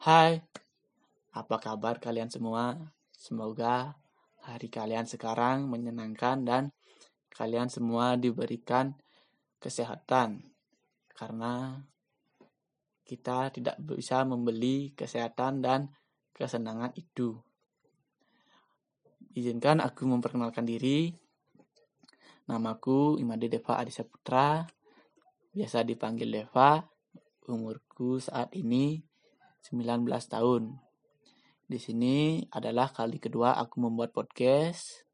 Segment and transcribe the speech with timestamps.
[0.00, 0.40] Hai,
[1.36, 2.72] apa kabar kalian semua?
[3.12, 4.00] Semoga
[4.40, 6.72] hari kalian sekarang menyenangkan dan
[7.28, 8.96] kalian semua diberikan
[9.60, 10.40] kesehatan.
[11.12, 11.76] Karena
[13.04, 15.92] kita tidak bisa membeli kesehatan dan
[16.32, 17.36] kesenangan itu.
[19.36, 21.12] Izinkan aku memperkenalkan diri.
[22.48, 24.64] Namaku Imade Deva Adisa Putra,
[25.52, 26.88] biasa dipanggil Deva.
[27.52, 29.09] Umurku saat ini
[29.64, 30.80] 19 tahun.
[31.70, 35.06] Di sini adalah kali kedua aku membuat podcast.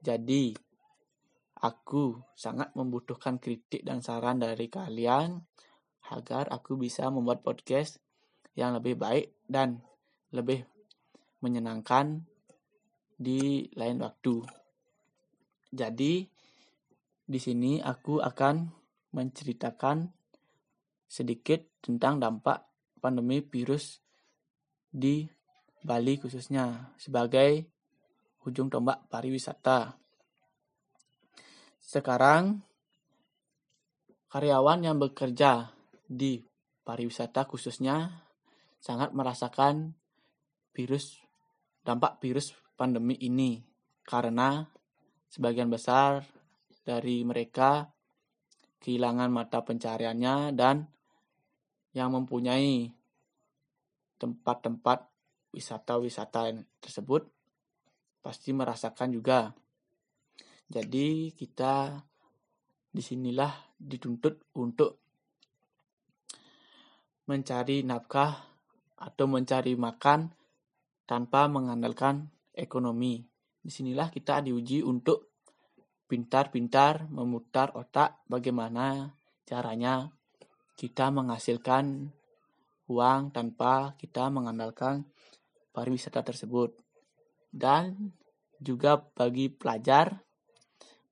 [0.00, 0.56] Jadi,
[1.60, 5.44] aku sangat membutuhkan kritik dan saran dari kalian
[6.10, 8.00] agar aku bisa membuat podcast
[8.58, 9.78] yang lebih baik dan
[10.34, 10.64] lebih
[11.44, 12.24] menyenangkan
[13.14, 14.42] di lain waktu.
[15.70, 16.26] Jadi,
[17.30, 18.66] di sini aku akan
[19.14, 20.10] menceritakan
[21.06, 22.69] sedikit tentang dampak
[23.00, 23.98] pandemi virus
[24.86, 25.24] di
[25.80, 27.64] Bali khususnya sebagai
[28.44, 29.96] ujung tombak pariwisata.
[31.80, 32.60] Sekarang
[34.28, 35.72] karyawan yang bekerja
[36.04, 36.44] di
[36.84, 38.28] pariwisata khususnya
[38.80, 39.96] sangat merasakan
[40.76, 41.18] virus
[41.80, 43.60] dampak virus pandemi ini
[44.04, 44.64] karena
[45.28, 46.24] sebagian besar
[46.84, 47.88] dari mereka
[48.80, 50.88] kehilangan mata pencariannya dan
[51.96, 52.90] yang mempunyai
[54.20, 55.08] tempat-tempat
[55.50, 57.26] wisata-wisata tersebut
[58.20, 59.50] pasti merasakan juga.
[60.70, 61.98] Jadi kita
[62.90, 65.00] di sinilah dituntut untuk
[67.26, 68.38] mencari nafkah
[69.00, 70.30] atau mencari makan
[71.06, 73.22] tanpa mengandalkan ekonomi.
[73.62, 75.30] Di sinilah kita diuji untuk
[76.10, 79.14] pintar-pintar memutar otak bagaimana
[79.46, 80.10] caranya
[80.80, 82.08] kita menghasilkan
[82.88, 85.04] uang tanpa kita mengandalkan
[85.76, 86.72] pariwisata tersebut.
[87.52, 88.16] Dan
[88.56, 90.24] juga bagi pelajar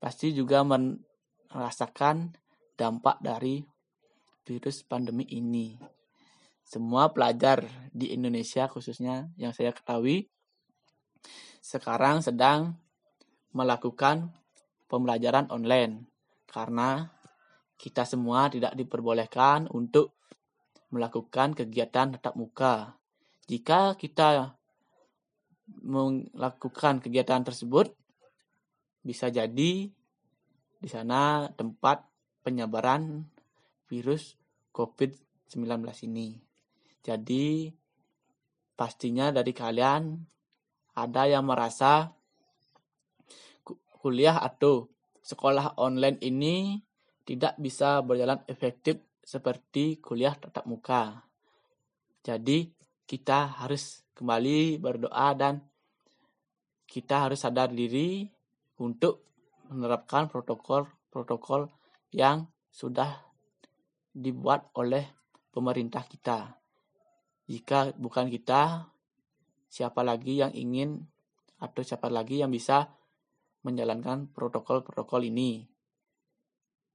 [0.00, 2.32] pasti juga merasakan
[2.80, 3.60] dampak dari
[4.48, 5.76] virus pandemi ini.
[6.64, 10.32] Semua pelajar di Indonesia khususnya yang saya ketahui
[11.60, 12.80] sekarang sedang
[13.52, 14.32] melakukan
[14.88, 16.08] pembelajaran online
[16.48, 17.17] karena
[17.78, 20.18] kita semua tidak diperbolehkan untuk
[20.90, 22.98] melakukan kegiatan tatap muka.
[23.46, 24.58] Jika kita
[25.86, 27.94] melakukan kegiatan tersebut,
[29.06, 29.88] bisa jadi
[30.78, 32.02] di sana tempat
[32.42, 33.24] penyebaran
[33.86, 34.34] virus
[34.74, 36.38] COVID-19 ini.
[37.00, 37.72] Jadi,
[38.74, 40.18] pastinya dari kalian
[40.98, 42.10] ada yang merasa
[44.02, 44.86] kuliah atau
[45.22, 46.87] sekolah online ini
[47.28, 51.20] tidak bisa berjalan efektif seperti kuliah tatap muka.
[52.24, 52.72] Jadi,
[53.04, 55.60] kita harus kembali berdoa dan
[56.88, 58.24] kita harus sadar diri
[58.80, 59.28] untuk
[59.68, 61.68] menerapkan protokol-protokol
[62.16, 63.20] yang sudah
[64.08, 65.04] dibuat oleh
[65.52, 66.56] pemerintah kita.
[67.44, 68.88] Jika bukan kita,
[69.68, 71.04] siapa lagi yang ingin
[71.60, 72.88] atau siapa lagi yang bisa
[73.68, 75.77] menjalankan protokol-protokol ini?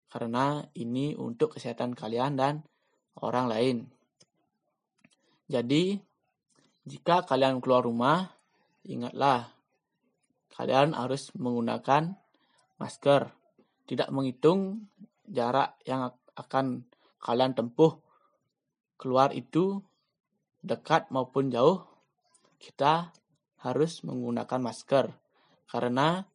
[0.09, 2.64] Karena ini untuk kesehatan kalian dan
[3.19, 3.78] orang lain.
[5.50, 5.97] Jadi,
[6.88, 8.31] jika kalian keluar rumah,
[8.86, 9.52] ingatlah
[10.53, 12.13] kalian harus menggunakan
[12.78, 13.31] masker.
[13.84, 14.88] Tidak menghitung
[15.28, 16.88] jarak yang akan
[17.19, 18.00] kalian tempuh
[18.96, 19.84] keluar itu
[20.63, 21.84] dekat maupun jauh,
[22.56, 23.12] kita
[23.63, 25.12] harus menggunakan masker
[25.68, 26.28] karena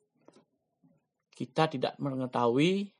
[1.32, 2.92] kita tidak mengetahui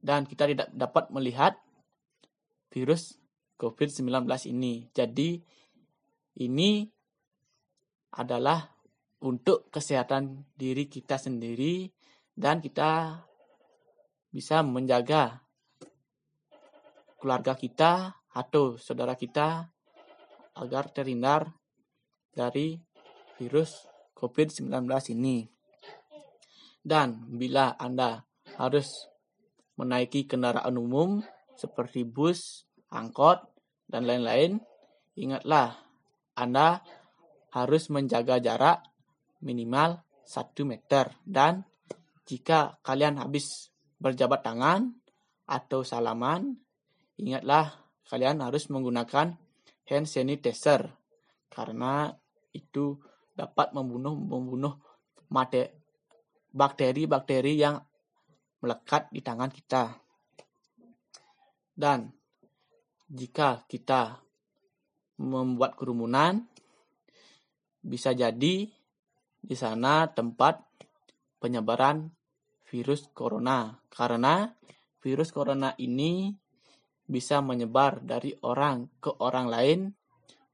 [0.00, 1.60] dan kita tidak dapat melihat
[2.72, 3.20] virus
[3.60, 4.88] COVID-19 ini.
[4.96, 5.36] Jadi
[6.40, 6.88] ini
[8.16, 8.64] adalah
[9.20, 11.92] untuk kesehatan diri kita sendiri
[12.32, 13.20] dan kita
[14.32, 15.44] bisa menjaga
[17.20, 19.68] keluarga kita atau saudara kita
[20.56, 21.52] agar terhindar
[22.32, 22.80] dari
[23.36, 23.84] virus
[24.16, 25.44] COVID-19 ini.
[26.80, 28.24] Dan bila Anda
[28.56, 29.09] harus
[29.80, 31.24] menaiki kendaraan umum
[31.56, 33.40] seperti bus, angkot,
[33.88, 34.60] dan lain-lain,
[35.16, 35.80] ingatlah
[36.36, 36.84] anda
[37.50, 38.84] harus menjaga jarak
[39.40, 41.64] minimal 1 meter dan
[42.28, 44.94] jika kalian habis berjabat tangan
[45.50, 46.54] atau salaman,
[47.18, 47.74] ingatlah
[48.06, 49.34] kalian harus menggunakan
[49.90, 50.86] hand sanitizer
[51.50, 52.14] karena
[52.54, 53.02] itu
[53.34, 54.78] dapat membunuh membunuh
[56.54, 57.82] bakteri-bakteri yang
[58.60, 59.92] melekat di tangan kita.
[61.72, 62.12] Dan
[63.08, 64.20] jika kita
[65.20, 66.44] membuat kerumunan,
[67.80, 68.68] bisa jadi
[69.40, 70.60] di sana tempat
[71.40, 72.12] penyebaran
[72.68, 73.80] virus corona.
[73.88, 74.46] Karena
[75.00, 76.30] virus corona ini
[77.10, 79.80] bisa menyebar dari orang ke orang lain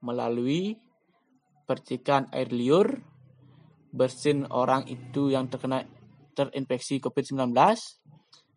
[0.00, 0.78] melalui
[1.66, 3.02] percikan air liur,
[3.90, 5.82] bersin orang itu yang terkena
[6.36, 7.56] terinfeksi COVID-19,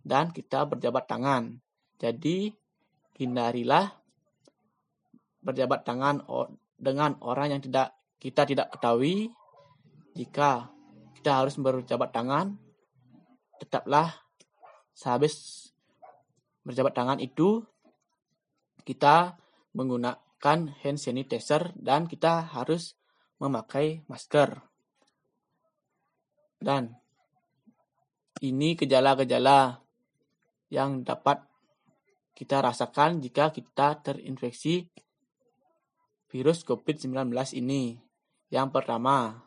[0.03, 1.55] dan kita berjabat tangan.
[1.95, 2.51] Jadi,
[3.15, 3.87] hindarilah
[5.39, 6.23] berjabat tangan
[6.75, 9.31] dengan orang yang tidak kita tidak ketahui.
[10.15, 10.67] Jika
[11.15, 12.59] kita harus berjabat tangan,
[13.59, 14.11] tetaplah
[14.91, 15.67] sehabis
[16.67, 17.63] berjabat tangan itu
[18.83, 19.39] kita
[19.71, 22.99] menggunakan hand sanitizer dan kita harus
[23.39, 24.59] memakai masker.
[26.59, 26.98] Dan
[28.39, 29.83] ini gejala-gejala
[30.71, 31.43] yang dapat
[32.37, 34.87] kita rasakan jika kita terinfeksi
[36.31, 37.99] virus COVID-19 ini.
[38.47, 39.43] Yang pertama,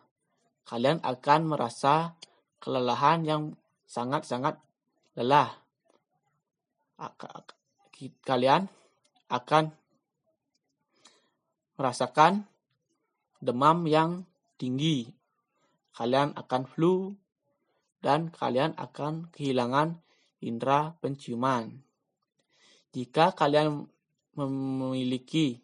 [0.69, 2.15] kalian akan merasa
[2.61, 3.43] kelelahan yang
[3.89, 4.61] sangat-sangat
[5.17, 5.57] lelah.
[8.23, 8.69] Kalian
[9.33, 9.73] akan
[11.81, 12.45] merasakan
[13.41, 14.29] demam yang
[14.61, 15.09] tinggi.
[15.97, 17.17] Kalian akan flu
[18.03, 20.03] dan kalian akan kehilangan
[20.43, 21.71] indera penciuman.
[22.93, 23.87] Jika kalian
[24.37, 25.63] memiliki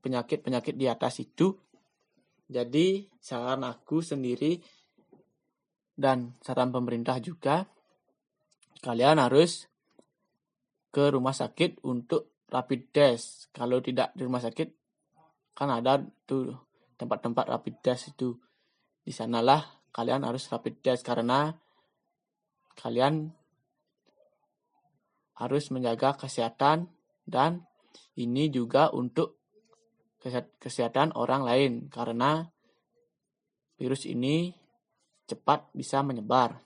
[0.00, 1.56] penyakit-penyakit di atas itu.
[2.50, 4.58] Jadi saran aku sendiri
[5.94, 7.62] dan saran pemerintah juga
[8.82, 9.70] kalian harus
[10.90, 13.54] ke rumah sakit untuk rapid test.
[13.54, 14.68] Kalau tidak di rumah sakit
[15.54, 16.50] kan ada tuh
[16.98, 18.34] tempat-tempat rapid test itu.
[19.00, 21.54] Di sanalah kalian harus rapid test karena
[22.78, 23.34] kalian
[25.36, 26.92] harus menjaga kesehatan
[27.24, 27.64] dan
[28.16, 29.40] ini juga untuk
[30.60, 32.44] kesehatan orang lain karena
[33.80, 34.52] virus ini
[35.24, 36.60] cepat bisa menyebar.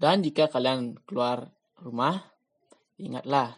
[0.00, 2.24] Dan jika kalian keluar rumah,
[2.96, 3.52] ingatlah,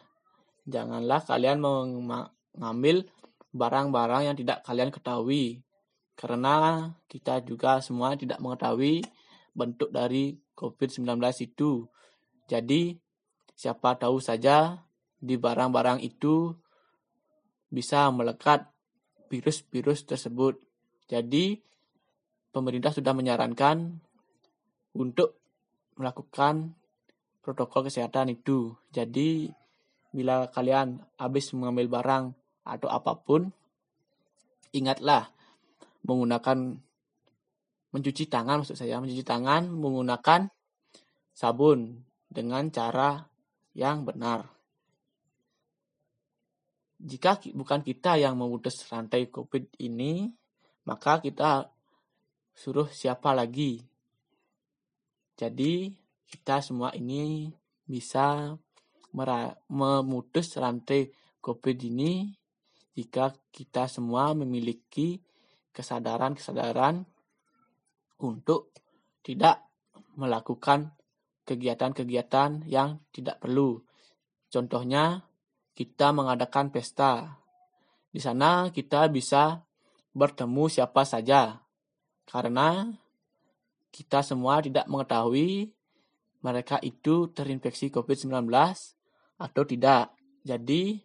[0.67, 3.07] janganlah kalian mengambil
[3.55, 5.63] barang-barang yang tidak kalian ketahui.
[6.15, 9.03] Karena kita juga semua tidak mengetahui
[9.53, 11.89] bentuk dari COVID-19 itu.
[12.49, 12.97] Jadi,
[13.57, 14.81] siapa tahu saja
[15.23, 16.53] di barang-barang itu
[17.73, 18.69] bisa melekat
[19.33, 20.61] virus-virus tersebut.
[21.09, 21.57] Jadi,
[22.53, 23.97] pemerintah sudah menyarankan
[24.93, 25.41] untuk
[25.97, 26.77] melakukan
[27.41, 28.77] protokol kesehatan itu.
[28.93, 29.49] Jadi,
[30.13, 32.25] bila kalian habis mengambil barang
[32.69, 33.49] atau apa pun,
[34.77, 35.33] ingatlah
[36.03, 36.59] menggunakan
[37.93, 40.49] mencuci tangan maksud saya, mencuci tangan menggunakan
[41.33, 43.21] sabun dengan cara
[43.77, 44.53] yang benar
[47.03, 50.31] jika bukan kita yang memutus rantai COVID ini,
[50.87, 51.67] maka kita
[52.55, 53.83] suruh siapa lagi.
[55.35, 55.91] Jadi
[56.31, 57.51] kita semua ini
[57.83, 58.55] bisa
[59.67, 61.11] memutus rantai
[61.43, 62.31] COVID ini
[62.95, 65.19] jika kita semua memiliki
[65.73, 67.05] kesadaran-kesadaran
[68.23, 68.71] untuk
[69.25, 69.65] tidak
[70.15, 70.93] melakukan
[71.49, 73.83] kegiatan-kegiatan yang tidak perlu.
[74.53, 75.25] Contohnya,
[75.73, 77.41] kita mengadakan pesta.
[78.13, 79.65] Di sana kita bisa
[80.13, 81.65] bertemu siapa saja.
[82.29, 82.87] Karena
[83.89, 85.73] kita semua tidak mengetahui
[86.43, 88.51] mereka itu terinfeksi COVID-19
[89.39, 90.13] atau tidak.
[90.43, 90.99] Jadi,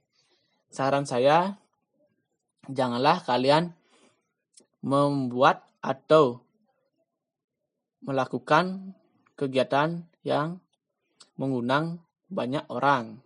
[0.68, 1.56] saran saya,
[2.68, 3.77] janganlah kalian
[4.82, 6.42] membuat atau
[8.04, 8.94] melakukan
[9.38, 10.62] kegiatan yang
[11.38, 13.22] mengundang banyak orang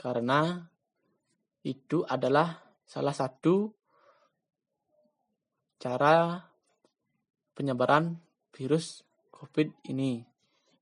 [0.00, 0.68] karena
[1.64, 3.72] itu adalah salah satu
[5.80, 6.44] cara
[7.52, 8.16] penyebaran
[8.52, 10.24] virus COVID ini.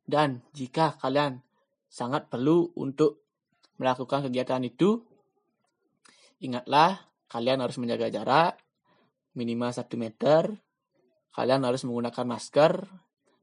[0.02, 1.42] Dan jika kalian
[1.90, 3.22] sangat perlu untuk
[3.78, 5.02] melakukan kegiatan itu,
[6.42, 8.61] ingatlah kalian harus menjaga jarak
[9.32, 10.52] minimal 1 meter,
[11.32, 12.86] kalian harus menggunakan masker,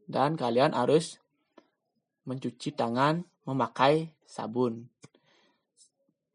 [0.10, 1.22] dan kalian harus
[2.26, 4.86] mencuci tangan memakai sabun.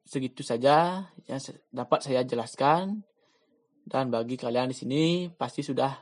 [0.02, 3.02] Segitu saja yang dapat saya jelaskan.
[3.84, 5.92] Dan bagi kalian di sini pasti sudah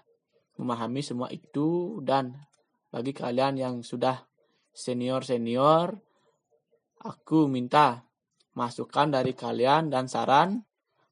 [0.56, 2.00] memahami semua itu.
[2.00, 2.32] Dan
[2.88, 4.16] bagi kalian yang sudah
[4.72, 5.92] senior-senior
[7.02, 8.06] aku minta
[8.56, 10.62] masukan dari kalian dan saran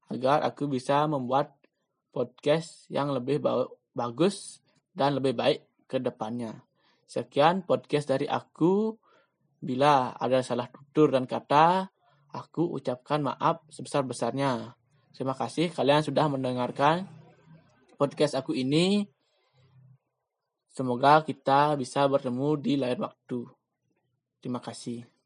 [0.09, 1.59] agar aku bisa membuat
[2.10, 3.42] podcast yang lebih
[3.94, 4.60] bagus
[4.94, 6.62] dan lebih baik ke depannya.
[7.06, 8.94] Sekian podcast dari aku.
[9.60, 11.90] Bila ada salah tutur dan kata,
[12.30, 14.78] Aku ucapkan maaf sebesar-besarnya.
[15.10, 17.10] Terima kasih kalian sudah mendengarkan
[17.98, 19.10] podcast aku ini.
[20.70, 23.50] Semoga kita bisa bertemu di lain waktu.
[24.38, 25.19] Terima kasih.